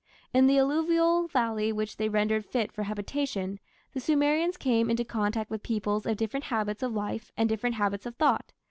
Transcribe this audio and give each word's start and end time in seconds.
In 0.33 0.47
the 0.47 0.57
alluvial 0.57 1.27
valley 1.27 1.71
which 1.71 1.97
they 1.97 2.09
rendered 2.09 2.43
fit 2.43 2.71
for 2.71 2.81
habitation 2.85 3.59
the 3.93 3.99
Sumerians 3.99 4.57
came 4.57 4.89
into 4.89 5.05
contact 5.05 5.51
with 5.51 5.61
peoples 5.61 6.07
of 6.07 6.17
different 6.17 6.45
habits 6.45 6.81
of 6.81 6.91
life 6.93 7.31
and 7.37 7.47
different 7.47 7.75
habits 7.75 8.07
of 8.07 8.15
thought. 8.15 8.51